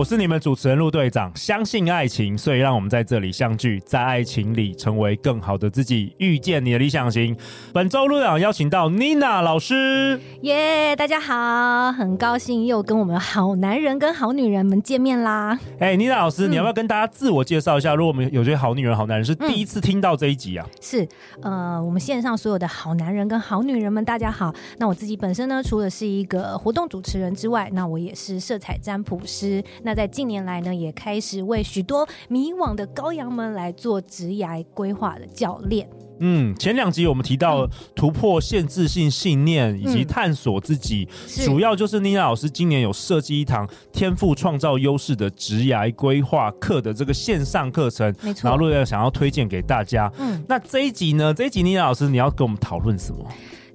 [0.00, 7.36] 我是你们主持人陆队长，相信爱情，所以让我们在这里相聚，在爱情里成为更好的自己，遇见你的理想型。
[7.70, 15.58] 本周陆队长邀请到妮娜老师，耶，yeah, 大家好，很高兴又跟我们好男人跟好女人们见面啦。
[15.78, 17.94] 哎，妮娜老师，嗯、你要不要跟大家自我介绍一下？
[17.94, 21.08] 如果我们有些好女人、好男人是第一次听到这一集啊，嗯、是，
[21.42, 24.50] 呃，我们线上所有的好男人跟好女人们，大家好。
[24.78, 29.62] 那我自己本身呢，除了是一个活动主持人之外，那我也是色彩占卜师。
[29.82, 35.88] 那在近年来呢，也开始为许多迷惘的羔羊们来做职涯规划的教练。
[36.22, 48.50] 嗯，前两集我们提到突破限制性信念以及探索自己，嗯、主要就是妮娜老师今年有设计一堂天赋创造优势的职涯规划课的这个线上课程，没错。
[48.50, 50.12] 然后陆月想要推荐给大家。
[50.18, 51.32] 嗯，那这一集呢？
[51.32, 53.26] 这一集妮娜老师你要跟我们讨论什么？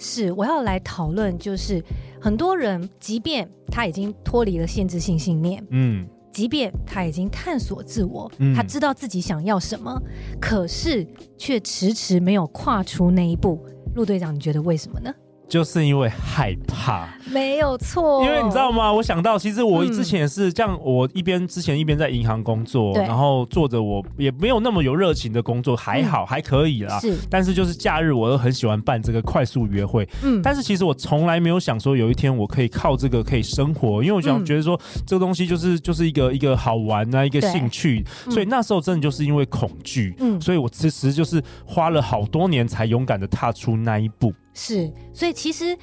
[0.05, 1.83] 是我要来讨论，就是
[2.21, 6.07] 很多人即便他已经脱离了限制性信念，嗯。
[6.31, 9.97] 即便他已经探索自我，嗯、他知道自己想要什么，
[10.37, 13.57] 可是却迟迟没有跨出那一步。
[13.95, 15.09] 陆队长，你觉得为什么呢？
[15.47, 18.23] 就是因为害怕，没有错。
[18.23, 18.91] 因为你知道吗？
[18.91, 26.99] 我想到，其实我之前也是这样，我一边之前一边在银行工作，嗯、然后做着我也没有那么有热情的工作，还好、嗯、还可以啦。
[26.99, 30.07] 是，但是就是假日我又很喜欢办这个快速约会。
[30.23, 38.03] 嗯，但是其实我从来没有想说有一天我可以靠这个可以生活，因为我想觉得说这个东西就是就是一个一个好玩啊，一个兴趣。
[38.25, 44.33] 嗯、所以那时候真的就是因为恐惧，嗯，所以我其实就是花了好多年才勇敢的踏出那一步。
[44.55, 45.77] 是，所以其实，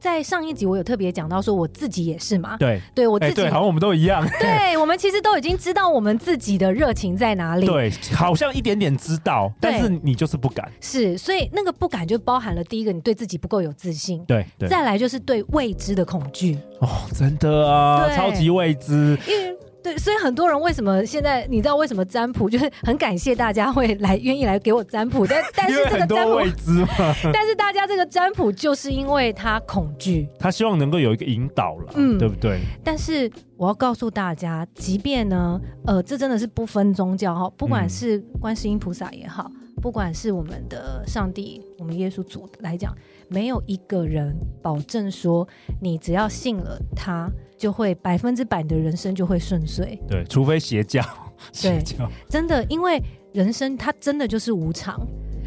[0.00, 2.56] 在上一集我有特别讲到说，我自己也是嘛。
[2.58, 4.26] 对，对我自己，对，好像我们都一样。
[4.38, 7.66] 对， 我们其实都已经知道我们自己的热情在哪里。
[7.66, 10.70] 对，好像一点点知道，但是你就是不敢。
[10.80, 14.24] 是，所以那个不敢就包含了第一个，你对自己不够有自信。
[14.26, 16.58] 对，对，再来就是对未知的恐惧。
[16.80, 19.18] 哦，真的啊，超级未知。
[19.26, 19.43] 因为
[19.84, 26.40] 对，所以很多人为什么现在你知道为什么占卜，就是很感谢大家会来愿意来给我占卜，但 但是这个占卜，
[27.34, 32.60] 但是大家这个占卜就是因为他恐惧，他希望能够有一个引导了，嗯，对不对？
[32.82, 39.50] 但是我要告诉大家，即便呢，呃，这真的是不分宗教哈，不管是观世音菩萨也好，
[39.84, 42.96] 不管是我们的上帝，我们耶稣主来讲，
[43.28, 45.46] 没有一个人保证说
[45.78, 47.30] 你只要信了他。
[47.56, 51.00] 就会百分之百的人生就会顺遂，对，除非邪教，
[51.52, 53.00] 邪教真的，因为
[53.32, 55.00] 人生它真的就是无常。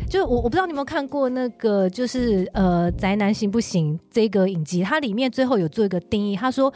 [0.10, 6.74] 就我我不知道你有没有看过那个，就是呃宅男行不行这个影集，它里面最后有做一个定义，他说，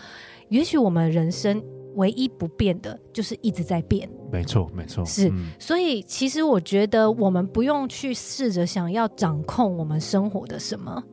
[0.49, 1.63] 也许我们人生
[1.95, 11.03] 唯一不变的就是一直在变，没错没错，是，嗯、所以其实我觉得我们不用去试着想要掌控我们生活的什么。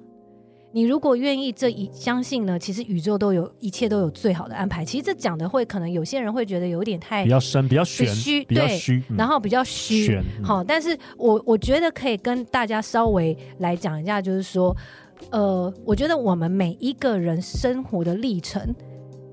[0.70, 4.84] 你如果愿意这一相信呢，其实宇宙都有一切都有最好的安排。
[4.84, 10.20] 其实这讲的会可能有些人会觉得有点太比较深，比较玄，虚，比较虚，然后比较虚。
[10.42, 14.76] 好，但是我我觉得可以跟大家稍微来讲一下，就是说，
[15.30, 18.62] 呃，我觉得我们每一个人生活的历程，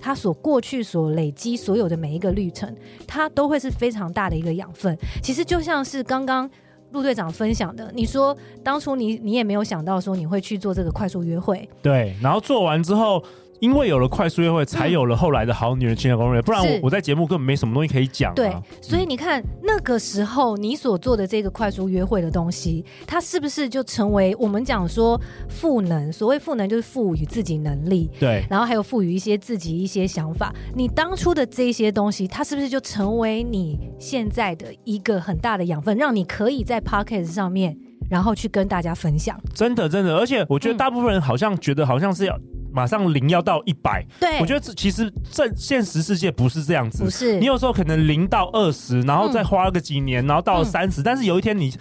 [0.05, 2.71] 他所过去所累积所有的每一个历程，
[3.07, 4.95] 它都会是非常大的一个养分。
[5.23, 6.47] 其实就像是刚刚。
[6.91, 13.21] 陆队长分享的，你说当初你你也没有想到说你会去做这个快速约会，对，然后做完之后。
[13.59, 16.41] 因为有了快速约会，才有了后来的好女人情感攻略。
[16.41, 18.33] 不然我我在节目根本没什么东西可以讲。
[18.35, 26.11] 对，所以你看那个时候你所做的这个快速约会的东西，它是不是就成为我们讲说赋能？
[26.11, 30.53] 所谓赋能就是赋予自己能力，对，然后还有赋予一些自己一些想法。
[30.75, 37.77] 你当初的这些东西，它是不是就成为你现在的一个很大的养分，让你可以在 Podcast 上面，
[38.09, 39.39] 然后去跟大家分享？
[39.53, 42.37] 真的，真的，而且我觉得大部分人好像觉得好像是要。
[42.75, 47.39] 马上零要到一百，对，我觉得这其实这现实世界不是这样子，不是。
[47.39, 51.73] 你有时候可能零到二十，然后再花个几年，嗯、然后到了三十、嗯，但是有一天你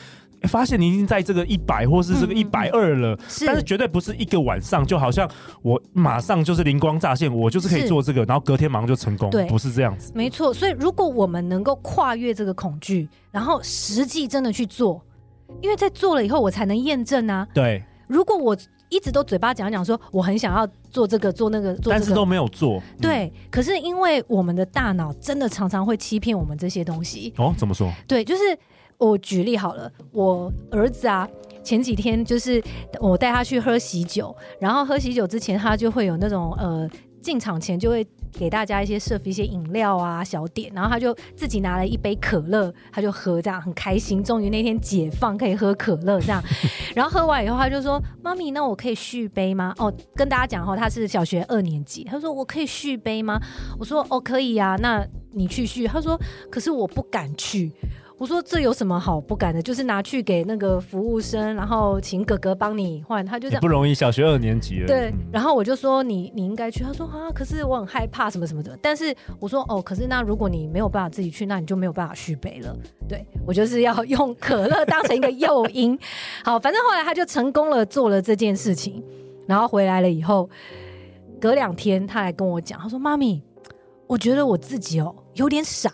[0.42, 5.28] 发现你已经在这个一百或是这个一百二了，是，但是绝对不是一个晚上，就好像
[5.62, 10.12] 我马上就是灵光乍现，我就是可以做这个，然后隔天马上就成功，对，不是这样子。
[10.14, 15.04] 没错，所以如果我们能够跨越这个恐惧，然后实际真的去做，
[15.60, 17.44] 因为在做了以后，我才能验证啊。
[17.52, 18.56] 对，如果我。
[18.88, 22.80] 一直都嘴巴讲讲说，我很想要做这个做那个做这个，但是都没有做。
[23.00, 27.32] 对，嗯、可是因为我们的大脑真的常常会欺骗我们这些东西。
[27.36, 27.90] 哦，怎么说？
[28.06, 28.42] 对，就是
[28.98, 31.28] 我举例好了，我儿子啊，
[31.62, 32.62] 前几天就是
[33.00, 36.88] 我带他去喝喜酒，然后喝喜酒之前，他就会有那种呃
[37.24, 46.42] 进场前就会给大家一些设一些饮料啊小点，然后他就自己拿了一杯可乐，他就喝这样很开心，终于那天解放可以喝可乐这样，
[46.94, 53.40] 然后喝完以后他就说：“妈咪，那我可以续杯吗？”哦，跟大家讲哈，他是小学二年级，他说：“我可以续杯吗？”
[53.80, 57.72] 我说：“哦，可以呀，那你去续。”他说：“可是我不敢去。”
[58.16, 59.60] 我说，这有什么好不敢的？
[59.60, 63.26] 就是拿去给那个服务生，然后请哥哥帮你换。
[63.26, 64.86] 他就这样不容易，小学二年级了。
[64.86, 66.84] 对，然后我就说你你应该去。
[66.84, 68.78] 他说啊，可是我很害怕什么什么的。
[68.80, 72.74] 但是我说哦，可是那如果你没有办法自己去，那你就没有办法续杯了。
[73.08, 75.98] 对，我就是要用可乐当成一个诱因。
[76.44, 79.02] 好，反正后来他就成功了做了这件事情，
[79.48, 80.48] 然后回来了以后，
[81.40, 83.42] 隔两天他来跟我讲，他说妈咪，
[84.06, 85.92] 我觉得我自己哦有点傻。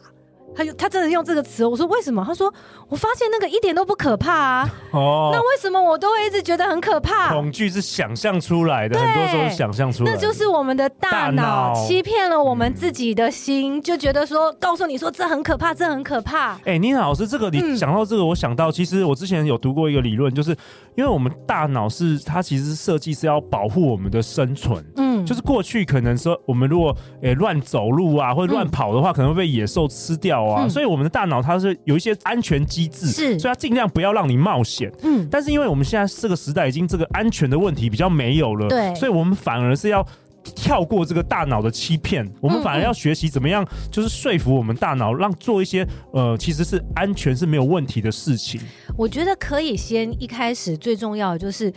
[0.55, 2.25] 他就他真的用这个词，我说为什么？
[2.27, 2.53] 他说
[2.89, 4.69] 我发现那个一点都不可怕啊。
[4.93, 7.33] 哦，那为什么我都会一直觉得很可怕？
[7.33, 10.17] 恐惧是想象出来的，很多时候是想象出来的。
[10.17, 16.55] 那就是我们的大脑欺骗了我们自己的心，嗯、就觉得说告诉你说这很可怕，这很可怕。
[16.57, 20.51] 哎、欸，妮娜老师，这个你讲到这个，我想到、嗯、其实我之前有读过一个理论，就是
[20.97, 24.85] 因为我们大脑是它其实设计是要保护我们的生存。
[25.11, 30.45] 嗯，就是过去可能说我们如果诶乱、欸、走路啊或者乱跑的话，嗯、可能会被野兽吃掉。
[30.45, 34.91] 啊，嗯、所以我们的大脑它是有一些安全机制，是，所以它尽量不要让你冒险。
[35.03, 40.07] 嗯，但是因为我们现在这个时代已经这个安全的问题比较没有了，对，所以我们反而是要
[40.43, 48.61] 跳过这个大脑的欺骗，我们反而要学习怎么样，就是说服我们大脑，让做一些呃其实是安全是没有问题的事情。
[48.97, 51.73] 我觉得可以先一开始最重要的就是。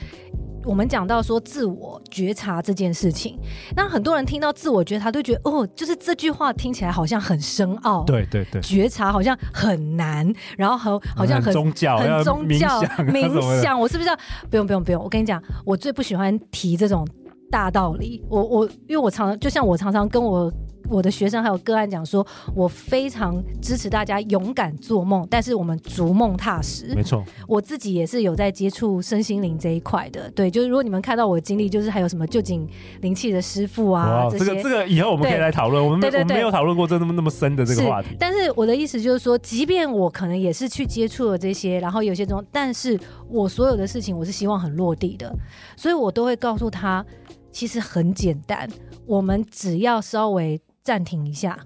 [0.65, 3.38] 我们讲到说自我觉察这件事情，
[3.75, 14.18] 那很多人听到自我觉察都觉得哦，就是这句话听起来好像很深奥，对对对，觉察好像很难，然后很好像很，很宗教，很宗教冥想，我是不是要
[14.50, 15.04] 不用不用不用？
[15.04, 17.07] 我跟你讲，我最不喜欢提这种
[17.51, 20.51] 大道理，我我因为我常常就像我常常跟我。
[20.89, 26.94] 我的学生还有个案讲说，我非常支持大家勇敢做梦，但是我们逐梦踏实。
[26.95, 30.30] 没错，我自己也是有在接触身心灵这一块的。
[30.31, 32.68] 对，就是如果你们看到我的经历，就是还有什么臼井
[33.01, 35.83] 灵气的师傅啊，这个这个以后我们可以来讨论。
[35.83, 38.09] 我们没我们没有讨论过这那么那么深的这个话题。
[38.19, 45.33] 但是我的意思就是说，即便我可能也是去接触了这些，然后有些这种，但是我所有的事情我是希望很落地的，
[45.77, 47.06] 所以我都会告诉他，
[47.51, 48.69] 其实很简单，
[49.06, 50.59] 我们只要稍微。
[50.83, 51.57] 暂停一下，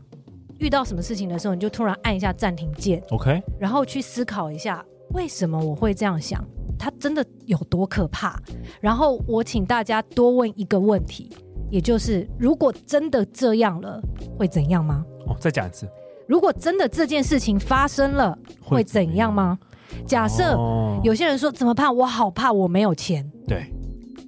[0.59, 6.43] 遇到什么事情的时候，你就突然按一下暂停键，OK，然后去思考一下为什么我会这样想，
[6.77, 8.39] 它真的有多可怕？
[8.79, 11.35] 然后我请大家多问一个问题，
[11.71, 13.99] 也就是如果真的这样了，
[14.37, 15.03] 会怎样吗？
[15.25, 15.89] 哦，再讲一次，
[16.27, 19.57] 如果真的这件事情发生了，会怎样吗？
[20.05, 20.55] 假设
[21.01, 21.93] 有些人说怎么办？
[21.95, 23.27] 我好怕，我没有钱。
[23.47, 23.65] 对，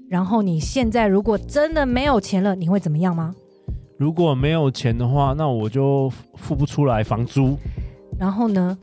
[0.09, 3.35] 然后你现在如果真的没有钱了，你会怎么样吗？
[3.99, 7.57] 如果没有钱的话，那我就付不出来房租。
[8.17, 8.77] 然后呢？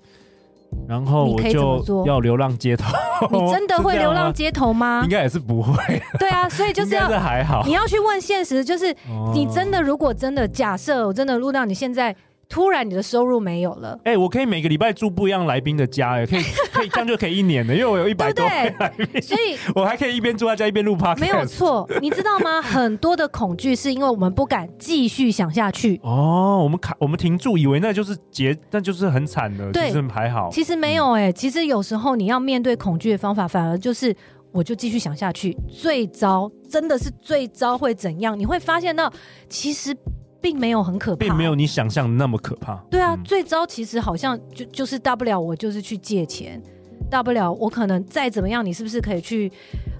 [0.86, 2.84] 然后我就要流浪街头。
[3.30, 5.00] 你真的会 流浪街头吗？
[5.04, 6.02] 应该也是不会。
[6.18, 7.62] 对啊， 所以就是要还好。
[7.64, 8.94] 你要去问现实，就是
[9.32, 12.14] 你真的如果真的假设，我真的录到你现在。
[12.48, 21.19] 突然你的收入没有了，哎、欸，我可以每个礼拜住不一样来宾的家，哎，可以 可以这样就可以一年的，因为我有一百多来宾，所以我还可以一边住在家一边录 podcast。
[21.19, 22.62] 没有错，你知道吗？
[22.62, 26.00] 很多的恐惧是因为我们不敢继续想下去。
[26.04, 30.49] 哦，我们卡，我们停住，以为那就是结，那就是很惨的，对，其实还好。
[30.50, 34.14] 其实没有、欸，哎、嗯，其实有时候你要面对恐惧的方法，反而就是
[34.52, 35.56] 我就继续想下去。
[35.68, 38.38] 最糟，真的是最糟会怎样？
[38.38, 39.12] 你会发现到
[39.49, 39.94] 其实。
[40.40, 42.75] 并没有很可怕，并没有你想象的那么可怕。
[42.90, 46.62] 对啊，嗯、最糟其实好像就就是大不了我就是去借钱，
[47.11, 49.50] 大不了我可能再怎么样，你是不是可以去？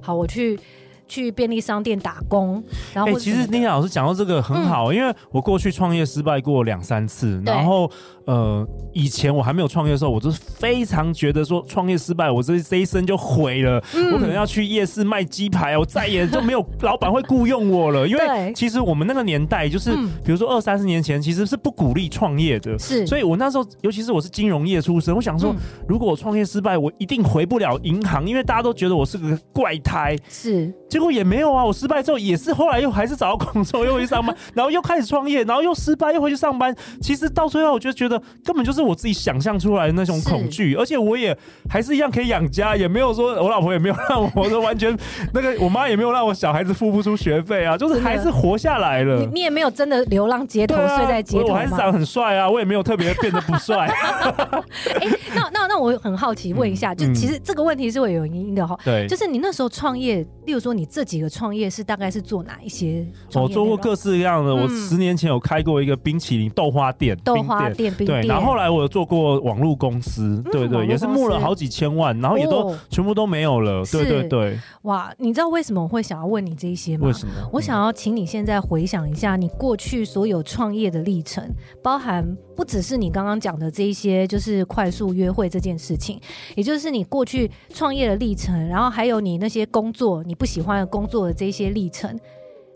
[0.00, 0.59] 好，我去。
[1.08, 7.90] 去便利商店打工，然后、欸、其实妮娜老师讲到这个很好，嗯、因为我过去创业失败过两三次，然后
[8.25, 25.56] 呃，以前我还没有创业的时候，我就是非常觉得说创业失败，我这这一生就毁了，嗯、我可能要去夜市卖鸡排，我再也就没有老板会雇佣我了，因为其实我们那个年代就是，嗯、比如说二三十年前，其实是不鼓励创业的，是，所以我那时候，尤其是我是金融业出身，我想说，嗯、
[25.88, 30.75] 如果我创业失败，我一定回不了银行，因为大家都觉得我是个怪胎，是。
[30.97, 36.75] 结果也没有啊，我失败之后也是后来又还是找到工作，又回去上班，然后又开始创业，然后又失败，又回去上班。
[37.03, 41.37] 其实到最后，我就觉得根本就是我自己想象出来的那种恐惧，而且我也
[41.69, 44.97] 还是一样可以养家，也没有说我老婆也没有让我说完全
[45.35, 49.19] 那个，我妈也没有让我小孩子付不出学费啊，就是还是活下来了。
[49.19, 53.87] 你你也没有真的流浪街头，睡在街头，我还是长得很帅啊，我也没有特别变得不帅。
[54.99, 58.75] 哎，那那那我很好奇问一下，就其实这个问题是会有原因的哈。
[58.83, 63.07] 对，就是你那时候创业，例如说你这几个创业是大概是做哪一些？
[63.35, 73.85] 我做过各式各样的，我十年前有开过一个冰淇淋豆花店，豆花店，对，然后后来我有做过网络公司，对对，也是募了好几千万，然后也都全部都没有了。
[73.93, 74.59] 对对对。
[74.83, 77.07] 哇，你知道为什么我会想要问你这些吗？
[77.07, 77.33] 为什么？
[77.52, 81.43] 我想要请你现在回想一下你过去所有创业的历程，
[81.83, 82.25] 包含
[82.56, 86.18] 不只是你刚刚讲的这一些，就是快速约会这件事情，
[86.56, 92.18] 也就是你过去创业的历程，然后还有你那些工作你不喜欢的工作的这些历程，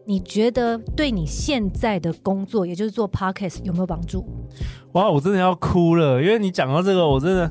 [0.04, 4.24] 你觉得对你现在的工作，也就是做 Podcast 有没有帮助？
[4.92, 7.50] 哇，我真的要哭了，因为你讲到这个，我真的。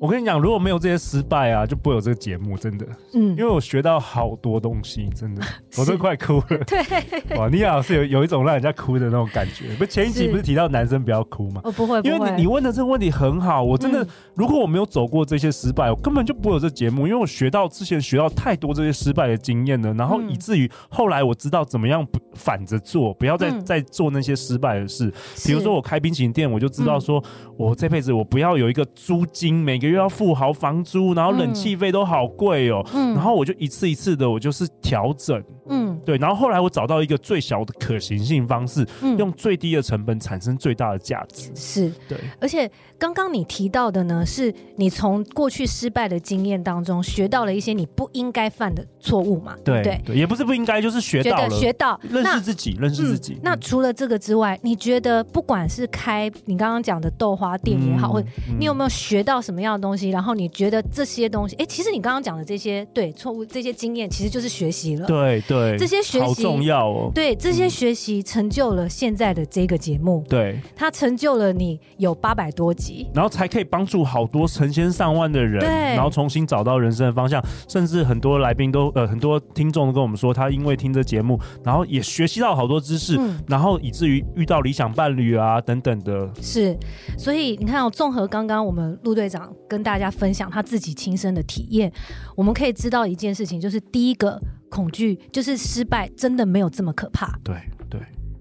[0.00, 2.86] 我跟你讲，如果没有这些失败啊，就不会有这个节目，真的。
[3.12, 5.42] 嗯，因为我学到好多东西，真的，
[5.76, 6.56] 我都快哭了。
[6.66, 9.74] 对，哇，你老是有有一种让人家哭的那种感觉。
[9.76, 11.60] 不，前一集不是提到男生不要哭吗？
[11.64, 25.12] 哦，不会，因为你你问的这个问题很好，我真的，如果我没有走过这些失败，我根本就不会有这节目，因为我学到之前学到太多这些失败的经验了，然后以至于后来我知道怎么样不反着做，不要再再做那些失败的事。
[25.44, 27.22] 比如说我开冰淇淋店，我就知道说
[27.58, 29.89] 我这辈子我不要有一个租金每个。
[29.90, 35.42] 又要付好房租，然后冷气费都好贵哦，嗯，然后我就一次一次的，我就是调整。
[35.70, 41.50] 嗯，对，然后后来我找到一个最小的可行性方式，嗯，用最低的成本产生最大的价值。
[41.54, 42.18] 是，对。
[42.40, 49.56] 而且刚刚你提到的呢，是你从过去失败的经验当中学到了一些你不应该犯的错误嘛？
[49.64, 53.38] 对对，对，也不是不应该，就是学到了，学到认识自己，认识自己。
[53.42, 58.22] 那除了这个之外，你觉得不管是开你刚刚讲的豆花店也好，或
[58.58, 60.10] 你有没有学到什么样的东西？
[60.10, 65.06] 然后你觉得这些东西，哎，其实你刚刚讲的这些对错误这些经验，其实就是学习了。
[65.06, 65.59] 对对。
[65.78, 86.76] 这些学习好重要哦，对，这些学习成就了现在的这个节目，对，它成就了你有八百多集，然后才可以帮助好多成千上万的人，对，然后重新找到人生的方向，甚至很多来宾都呃很多听众都跟我们说，他因为听这节目，然后也学习到好多知识，嗯，然后以至于遇到理想伴侣啊等等的，是，
[87.18, 91.92] 所以你看哦，综合刚刚我们陆队长跟大家分享他自己亲身的体验，
[92.36, 94.40] 我们可以知道一件事情，就是第一个。
[94.70, 97.38] 恐惧就是失败，真的没有这么可怕。
[97.44, 97.56] 对
[97.90, 98.00] 对，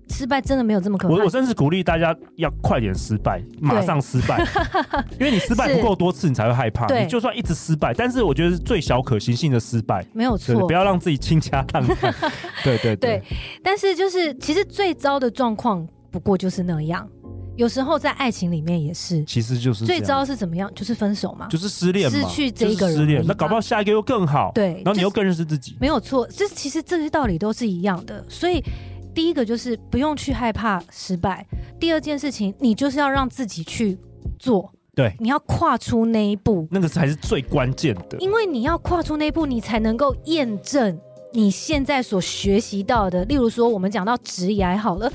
[0.09, 1.13] 失败真的没有这么可怕。
[1.13, 4.41] 我我甚至鼓励大家要快点失败，马上失败，
[5.19, 6.85] 因为你失败不够多次，你才会害怕。
[6.97, 10.67] 你就算一直失败，但是我觉得是最小可行性的失败，没有错。
[10.67, 12.13] 不要让自己倾家荡产。
[12.63, 13.21] 对对对，
[13.63, 17.07] 但是就是其实最糟的状况不过就是那样。
[17.59, 20.71] 有时候在爱情里面也是，其实就是最糟是怎么样？
[20.73, 24.49] 就是分手嘛，就是失恋，失去这一个人，失恋，那搞不好下一个又更好。
[24.55, 26.25] 对，然后你又更认识自己，没有错。
[26.27, 28.23] 这其实这些道理都是一样的。
[28.29, 28.63] 所以
[29.13, 31.45] 第一个就是不用去害怕失败。
[31.77, 33.97] 第二件事情，你就是要让自己去
[34.39, 34.71] 做。
[34.95, 38.17] 对，你要跨出那一步，那个才是最关键的。
[38.19, 40.97] 因为你要跨出那一步，你才能够验证
[41.33, 43.25] 你现在所学习到的。
[43.25, 45.11] 例如说，我们讲到职业好了。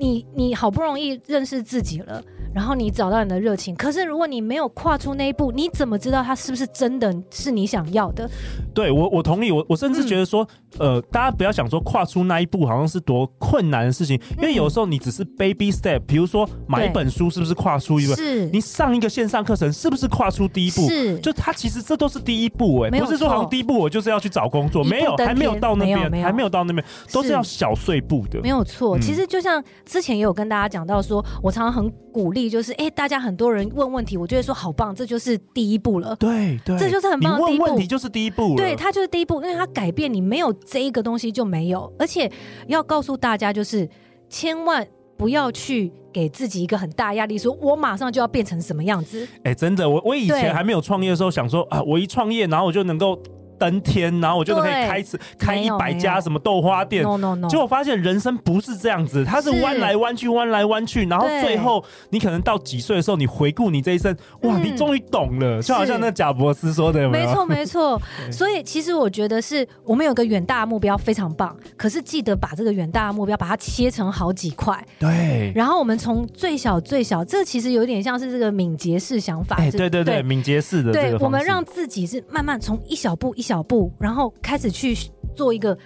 [0.00, 8.28] 你你好不容易认识自己了，然后你找到你的热情，可是如果你没有跨出那一步，你怎么知道它是不是真的是你想要的？
[8.74, 10.46] 对，我我同意，我我甚至觉得说，
[10.78, 18.14] 嗯、呃，大家不要想说跨出那一步好像是多困难的事情，因为有时候你只是 baby step，比如说买一本书是不是跨出一步？
[18.14, 20.88] 是，你上一个线上课程是不是跨出第一步？
[20.88, 28.98] 是，就它其实这都是第一步、欸，哎，不是说好像第一步我就是要去找工作，没有，还没有到那边，还没有到那边，都是要小碎步的，没有错。
[28.98, 29.62] 其实就像。
[29.84, 36.14] 之前也有跟大家讲到，说我常常很鼓励，就是哎、欸，大家很多人问问题，我就会说好棒，这就是第一步了。
[36.16, 37.64] 对对，这就是很棒的第一步。
[37.64, 38.54] 问问题就是第一步。
[38.56, 41.92] 对，它就是第一步，因为它改变你没有这一个东西就没有。
[41.98, 42.30] 而且
[42.68, 43.88] 要告诉大家，就是
[44.28, 49.26] 千万不要去给自己一个很大压力，说我马上就要变成什么样子。
[49.38, 53.20] 哎、欸，真的，我我以前还没有创业的时候，想说啊，我一创业，然后我就能够。
[53.60, 57.02] 登天，然后我就可以开始开一百家什么豆花店。
[57.02, 57.46] No no no！
[57.46, 67.26] 结果发现人生不是这样子，它是弯来弯去，弯来弯去，然后最后你可能到几岁的时候，你回顾你这一生，哇，你终于懂了，就好像那贾博斯说的，有没有？
[67.26, 68.00] 没错 没错。
[68.32, 74.82] 所以其实我觉得是我们有个远大的目标非常棒，可是记得把这个远大的目标把它切成好几块。
[74.98, 75.52] 对。
[75.54, 79.56] 然后我们从最小最小，这其实有点像是这个敏捷式想法。
[79.70, 80.92] 对对对，敏捷式的。
[80.92, 83.49] 对，我们让自己是慢慢从一小步一小。
[83.50, 84.96] 脚步，然后开始去
[85.34, 85.76] 做一个。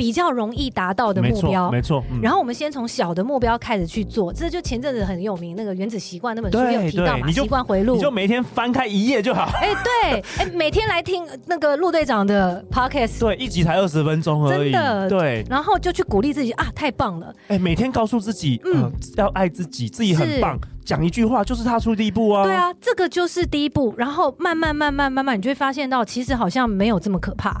[0.00, 2.02] 比较容易达到的目标，没错。
[2.22, 9.50] 然后我们先从小的目标开始去做，这就前阵子很有名那个《原子习惯》那本书有提到嘛，习惯回路，你就每天翻开一页就好。
[9.60, 15.44] 哎，对，哎，每天来听那个陆队长的 podcast，对，一集才二十分钟而已，真的，对。
[15.50, 17.30] 然后就去鼓励自己啊，太棒了！
[17.48, 22.44] 哎，每天告诉自己，嗯，要爱自己，自己很棒，讲一句话就是踏出第一步啊。
[22.44, 27.60] 对啊，这个就是第一步，然后慢慢慢慢慢慢，你就会发现到，其实好像没有这么可怕。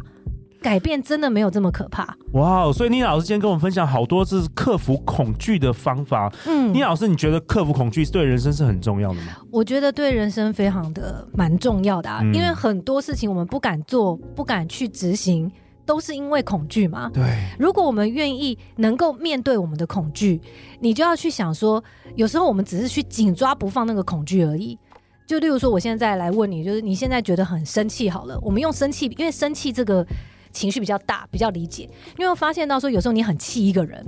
[0.60, 2.70] 改变真的没有这么可怕哇！
[2.72, 6.30] 所以妮老师今天跟我们分享好多是克服恐惧的方法。
[6.46, 9.38] 嗯，妮老师，你觉得克服恐惧对人生是很重要的吗？
[9.50, 15.50] 我觉得对人生非常的蛮重要的啊，嗯、因为很多事情我们不敢做、不敢去执行，
[15.86, 17.10] 都是因为恐惧嘛。
[17.12, 17.22] 对，
[17.58, 20.40] 如果我们愿意能够面对我们的恐惧，
[20.80, 21.82] 你就要去想说，
[22.16, 24.78] 有时候我们只是去紧抓不放那个恐惧而已。
[25.26, 30.06] 就例如说，我现在来问你，就是你现在觉得很生气，好了，我们用生气，因为生气这个。
[30.52, 31.84] 情绪比较大，比较理解，
[32.18, 34.04] 因为我发现到说，有时候你很气一个人，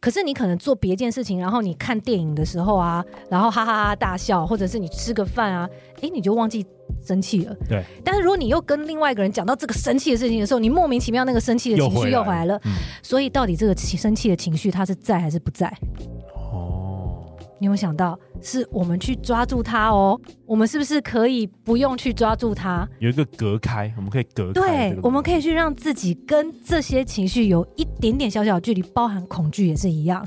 [0.00, 5.68] 可是你可能做别件事情，然后你看电影的时候啊，然后哈哈哈大笑，或者是你吃个饭啊，
[6.02, 6.66] 哎，你就忘记
[7.04, 7.54] 生气了。
[7.68, 7.84] 对。
[8.04, 12.60] 但是如果你又跟另外一个人讲到这个生气的事情的时候，你莫名其妙那个生气的情绪又回来了。
[12.64, 12.72] 嗯。
[13.02, 15.72] 所以到底这个生气的情绪它是在还是不在？
[17.58, 20.20] 你有想到，是我们去抓住它哦？
[20.44, 22.86] 我们是不是可以不用去抓住它？
[22.98, 24.92] 有一个隔开，我们可以隔开。
[24.92, 30.26] 对，我们可以去让自己跟这些情绪有一点点小小的距离，包含恐惧也是一样。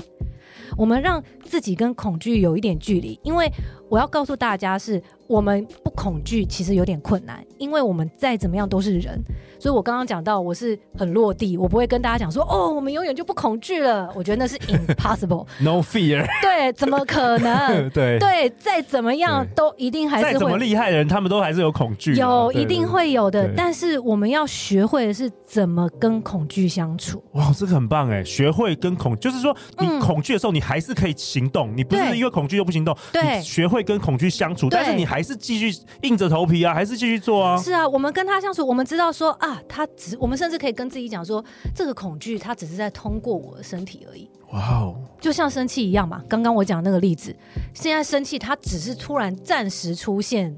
[0.76, 3.50] 我们让自己跟恐惧有一点距离，因为
[3.90, 5.02] 我要告诉大家是。
[5.30, 9.16] 我们不恐惧，其实有点困难，因为我们再怎么样都是人。
[9.60, 14.10] 所以我刚刚讲到，我是很落地，我不会跟大家讲说，哦，我们永远就不恐惧了。
[14.16, 16.26] 我觉得那是 impossible，no fear。
[16.42, 17.88] 对，怎么可能？
[17.94, 20.32] 对对，再怎么样都一定还是会。
[20.32, 22.16] 再怎么厉害的人，他们都还是有恐惧。
[22.16, 23.48] 有，一定会有的。
[23.56, 27.22] 但是我们要学会的是怎么跟恐惧相处。
[27.34, 28.24] 哇，这个很棒哎！
[28.24, 32.96] 学会跟恐，就是说你恐惧的时候，你还是可以行动，你不是因为恐惧就不行动。
[33.12, 35.20] 对，学会跟恐惧相处，但是你还。
[35.30, 37.56] 是继续硬着头皮啊，还是继续做啊？
[37.56, 44.28] 是啊，我们跟他相处，我们知道说啊，他只，我们甚至可以跟自己讲说，这个恐惧他只是在通过我的身体而已。
[44.50, 46.20] 哇哦，就像生气一样嘛。
[46.28, 47.32] 刚刚我讲那个例子，
[47.72, 50.52] 现在生气，他只是突然暂时出现，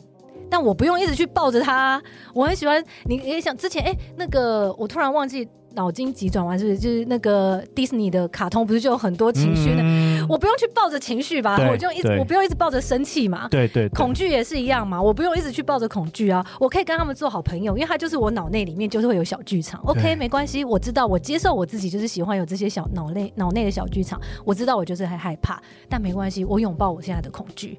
[0.48, 2.02] 但我不用一直去抱着他。
[2.32, 5.46] 我很喜欢，你也想之前哎，那个我突然忘记。
[5.74, 8.66] 脑筋急转弯是不是就是那个迪士尼的卡通？
[8.66, 9.80] 不是就有很多情绪呢？
[9.82, 10.01] 嗯、
[10.32, 11.58] 我不用去抱着情绪吧？
[11.70, 13.48] 我就一直我不用一直抱着生气嘛？
[13.50, 15.00] 对对，对，恐惧也是一样嘛？
[15.00, 16.44] 我不用一直去抱着恐惧啊！
[16.58, 19.78] 我可以跟他们做好朋友，因为他就是我脑内里面就是会有小剧场。
[19.84, 24.18] OK，没关系，我知道，我接受我自己，就是喜欢有这些小脑内脑内的小剧场。
[24.42, 27.78] 我知道我就是很害怕，但没关系，我拥抱我现在的恐惧，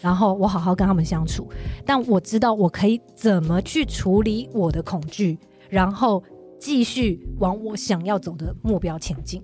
[0.00, 1.48] 然后我好好跟他们相处。
[1.84, 5.36] 但我知道我可以怎么去处理我的恐惧，
[5.68, 6.22] 然后。
[6.60, 9.40] 继续往我想要走的目标前进。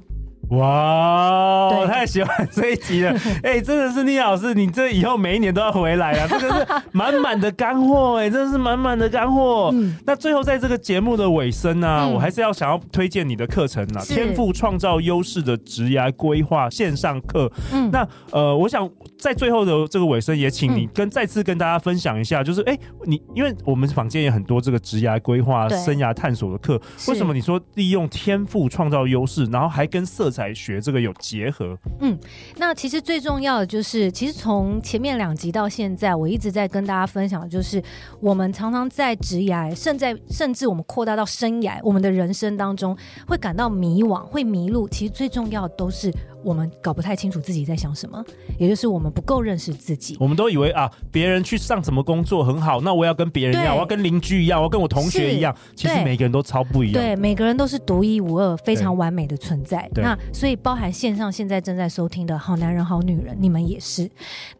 [0.56, 3.10] 哇，我太喜欢这一集了！
[3.42, 6.26] 哎、欸，真的是聂老师，你这以后每一年都要回来啊！
[6.30, 9.70] 这个是满满的干货，哎，真的是满满的干货。
[9.72, 17.50] 嗯，那最后在这个节目的尾声呢、啊，嗯、我还是要想要推荐你的课程啊，是天赋创造优势的职涯规划线上课。
[17.72, 18.88] 嗯，那呃，我想
[19.18, 32.18] 在最后的这个尾声，也请你跟再次跟大家分享一下，就是哎、欸，你因为我们坊间也很多这个职涯规划、生涯探索的课，为什么你说利用天赋创造优势，然后还跟色彩来学这个有结合，嗯，
[32.56, 37.82] 那其实最重要的就是，其实从前面两集到现在，我一直在跟大家分享就是，
[38.20, 44.86] 我们常常在职涯，甚至甚至我们扩大到生涯，我们的人生当中会感到迷惘，会迷路。
[44.88, 46.12] 其实最重要的都是。
[46.44, 48.22] 我们搞不太清楚自己在想什么，
[48.58, 50.16] 也就是我们不够认识自己。
[50.20, 55.56] 我们都以为啊，别人去上什么工作很好，那我要跟别人一样，我要跟邻居一样，我要跟我同学一样。
[55.74, 57.02] 其实每个人都超不一样。
[57.02, 59.90] 对，每个人都是独一无二、非常完美的存在。
[59.94, 64.10] 那所以包含线上现在正在收听的好男人、好女人，你们也是。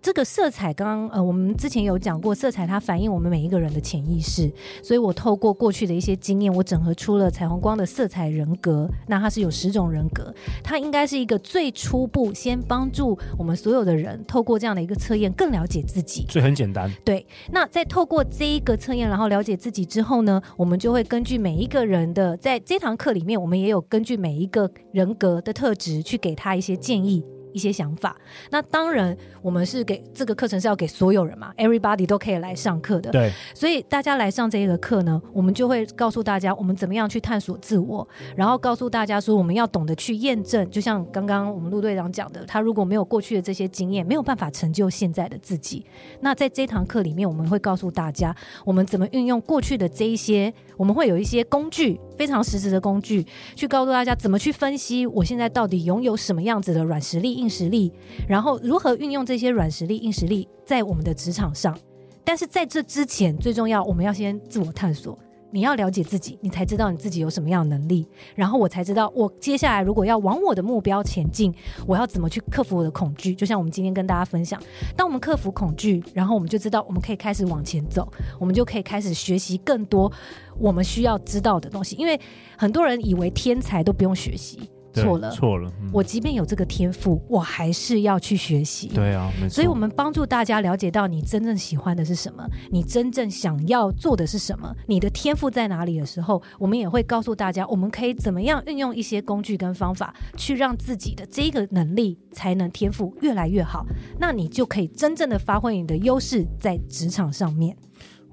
[0.00, 4.50] 这个色彩，刚刚呃，我们之前有讲过，色彩它反映我们每一个人的潜意识。
[4.82, 8.88] 所以我透过过去的一些经验，我整合出了彩虹光的色彩人格。
[9.06, 11.73] 那它是有十种人格，它应该是一个最。
[11.74, 16.90] 初步先帮助我们所有的人透过这样的一个测验更了解自己，所以很简单。
[17.04, 27.22] 对，那在透过这一个测验，然后了解自己之后呢，我们就会根据每一个人的，在这堂课里面，我们也有根据每一个人格的特质去给他一些建议。
[27.54, 28.14] 一些想法。
[28.50, 33.10] 那当然，我们是给这个课程是要给所有人嘛，everybody 都可以来上课的。
[33.10, 40.68] 对，所以大家来上这个课呢，我们就会告诉大家我们怎么样去探索自我，然后告诉大家说我们要懂得去验证。
[40.70, 45.86] 就像刚刚我们陆队长讲的，他如果没有过去的这些经验，没有办法成就现在的自己。
[46.20, 57.92] 那在这堂课里面，我们会告诉大家我们怎么运用过去的这一些，我们会有一些工具，非常实质的工具，去告诉大家怎么去分析我现在到底拥有什么样子的软实力、硬实力，
[58.28, 61.76] 然后如何运用这些软实力、硬实力在我们的职场上。
[62.24, 65.18] 但是在这之前，最重要，我们要先自我探索。
[65.54, 71.54] 你要了解自己，你才知道你自己有什么样的能力，然后我才知道我接下来如果要往我的目标前进，
[71.86, 73.32] 我要怎么去克服我的恐惧。
[73.32, 74.60] 就像我们今天跟大家分享，
[74.96, 80.10] 当我们克服恐惧，然后我们就知道我们可以开始往前走，我们就可以开始学习更多
[80.58, 81.94] 我们需要知道的东西。
[81.94, 82.20] 因为
[82.58, 84.68] 很多人以为天才都不用学习。
[85.02, 85.70] 错了，错了。
[85.82, 88.88] 嗯、我即便有这个天赋，我还是要去学习。
[88.88, 89.54] 对啊，没错。
[89.54, 103.84] 所以，我们帮助大家了解到你真正喜欢的是什么，你真正想要做的是什么，你的天赋在哪里的时候，我们也会告诉大家，我们可以怎么样运用一些工具跟方法，去让自己的这个能力、才能、天赋越来越好。
[104.18, 107.76] 那你就可以真正的发挥你的优势在职场上面。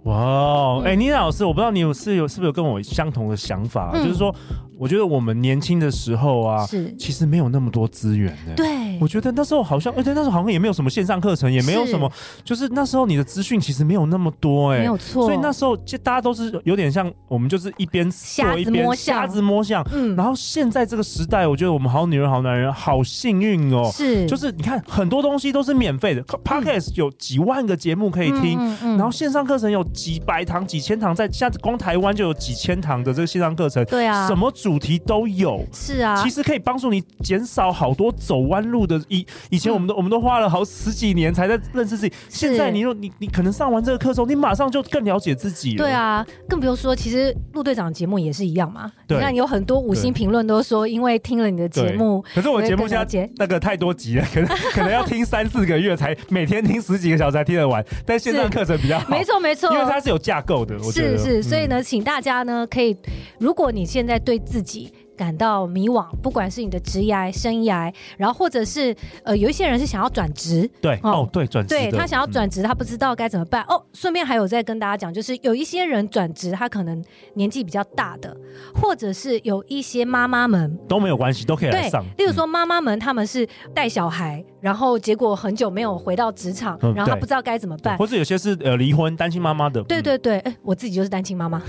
[0.03, 4.33] 哇，哎、欸，妮娜老师，我不知道你有是有是不是有跟我相同的想法，嗯、就是说。
[4.81, 8.55] 我觉得我们年轻的时候啊，是其实没有那么多资源的。
[8.55, 12.11] 对，我觉得那时候好像，而且那时候好像也没有什么线上课程，也没有什么，
[12.43, 15.27] 就是那时候你的资讯其实没有那么多，哎，没有错。
[15.27, 19.85] 所以那时候就大家都是有点像我们就是一边做一边瞎子摸象。
[19.93, 20.15] 嗯。
[20.15, 23.87] 然后现在这个时代，我觉得我们好女人好男人好幸运哦。
[23.93, 24.25] 是。
[24.25, 28.57] 就是你看很多东西都是免费的，Podcast 有几万个节目可以听，
[28.97, 33.85] 然后线上课程有几百堂、几千堂，在现在光台湾就有几千堂的这个线上课程。
[33.85, 34.27] 对啊。
[34.27, 39.01] 什么主主题都有，是啊，其实可以帮助你减少好多走弯路的。
[39.09, 45.77] 以以前我们都、嗯、我们都花了好十几年才在认识自己，现在你你你可能上完这个课之后，你马上就更了解自己了。
[45.79, 48.89] 对啊，更不用说，其实陆队长节目也是一样嘛。
[49.05, 57.85] 对，你看有很多五星评论都说，因为听了你的节目，可是我的节目现在那个太多集了，可能可能要听三四个月才每天听十几个小时才听得完。
[58.05, 60.77] 但线上课程比较好，没错没错，因为它是有架构的。
[60.81, 62.95] 我觉得是是，所以呢，请大家呢可以，
[63.37, 64.93] 如果你现在对自己。
[65.17, 73.63] 感到迷惘，不管是你的职业、生涯，然后或者是呃，有一些人是想要转职，对哦，对转职，对他想要转职，他不知道该怎么办。
[73.69, 77.03] 嗯、哦，顺便还有再跟大家讲，就是有一些人转职，他可能
[77.35, 78.35] 年纪比较大的，
[78.73, 82.03] 或者是有一些妈妈们都没有关系，都可以来上。
[82.17, 89.83] 例如说妈妈们，他们是带小孩，然后结果很久没有回到职场，嗯、然后他不知道该怎么办，或者有些是呃离婚单亲妈妈的。
[89.83, 91.61] 对对对，哎，我自己就是单亲妈妈，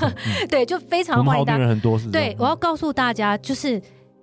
[0.50, 1.66] 对，就非常欢迎大家。
[1.66, 3.80] 很多是对，我要告诉大家就是。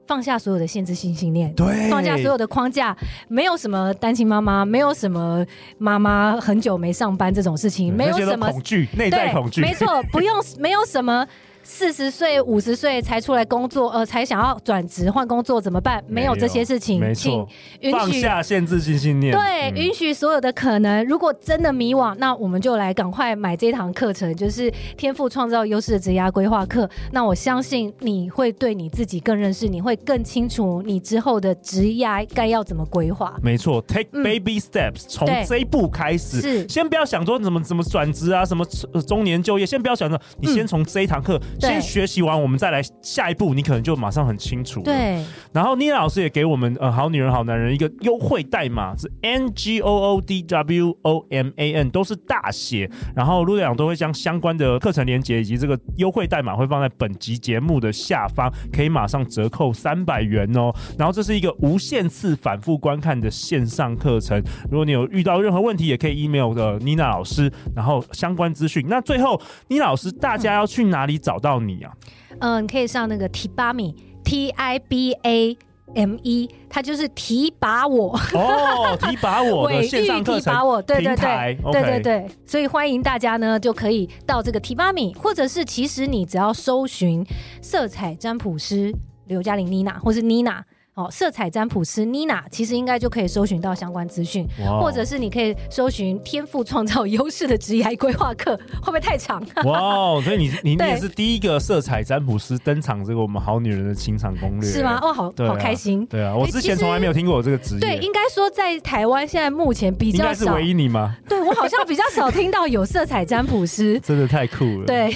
[0.07, 2.95] 放下所有的限制性信念，对，放下所有的框架，
[3.27, 5.45] 没有什么单亲妈妈，没有什么
[5.79, 11.27] 妈妈很久没上班这种事情，没有什么恐惧，内在恐惧，没错，不用，没有什么。
[11.69, 16.01] 四十岁、五十岁才出来工作，呃，才想要转职换工作怎么办？
[16.07, 17.45] 没有这些事情，请
[17.81, 21.03] 允许放下限制性信念，对，嗯、允许所有的可能。
[21.05, 26.89] 如果真的迷惘，那我们就来赶快买这堂课程，就是天赋创造优势的职涯规划课。
[27.11, 33.37] 那我相信你会对你自己更认识，你会更清楚你之后的职涯该要怎么规划。
[33.43, 38.65] 没错，Take baby steps，从、嗯、这一步开始，是先不要想说怎么怎么转职啊，什么
[39.05, 41.37] 中年就业，先不要想着，你先从这一堂课。
[41.37, 44.81] 嗯先学习完，我们再来下一步，你可能就马上很清楚。
[44.81, 45.23] 对。
[45.51, 52.89] 然后妮娜老师也给我们呃好女人好男人一个优惠代码是 N G O O D W O M A N，都是大写。
[53.15, 60.71] 然后陆队长都会将相关的课程连接以及这个优惠代码会放在本集节目的下方，可以马上折扣三百元哦。
[60.97, 64.39] 然后这是一个无限次反复观看的线上课程。
[64.69, 68.85] 如果你有遇到任何问题，也可以 email 的妮娜老师，然后相关资讯。
[68.87, 71.46] 那最后，妮娜老师，大家要去哪里找到？
[71.59, 71.91] 你啊，
[72.39, 75.57] 嗯，你可以上那个提拔米 T I B A
[75.95, 78.13] M E，它就是提拔我。
[78.33, 87.25] 哦，提拔我的 线上课程提拔我，对对对，对对对，所以欢迎大家呢就可以到这个提拔米，或者是其实你只要搜寻
[87.61, 88.93] 色彩占卜师
[89.27, 90.63] 刘嘉玲妮娜，或是妮娜。
[90.97, 94.43] 哦，色彩占卜师妮娜其实应该就可以搜寻到相关资讯，
[94.81, 99.39] 或者是你可以搜寻天赋创造优势的职业规划课，会不会太长？
[99.63, 104.97] 哇，所以你你也是第一个色彩占卜师登场这个我们好女人的情场攻略，是吗？
[105.03, 106.03] 哦，好、啊、好开心。
[106.07, 107.79] 对啊，我之前从来没有听过我这个职业。
[107.79, 111.15] 对，应该说在台湾现在目前比较少，应该是唯一你吗？
[111.29, 114.87] 对，我好像比较少听到有色彩占卜师， 真的太酷了。
[114.87, 115.15] 对。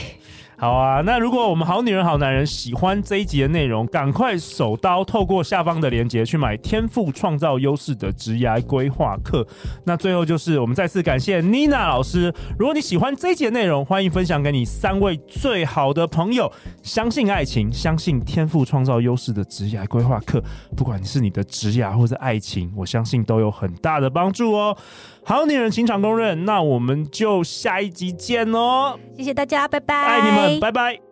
[0.61, 9.41] 好啊，那如果我们好女人好男人喜欢这一集的内容，赶快手刀透过下方的链接去买《天赋创造优势的职涯规划课》。
[9.85, 12.31] 那最后就是我们再次感谢妮娜老师。
[12.59, 16.51] 如果你喜欢这一集的内容，欢迎分享给你三位最好的朋友。
[16.83, 20.43] 相信爱情，相信天赋创造优势的职涯规划课。
[20.77, 24.77] 不管你是你的职涯或者爱情，我相信都有很大的帮助哦。
[25.23, 28.97] 好女人情场公认，那我们就下一集见哦！
[29.15, 29.95] 谢谢大家，拜拜！
[29.95, 31.10] 爱你们，拜拜。